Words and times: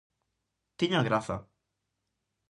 Tiña 0.79 1.05
graza. 1.07 1.37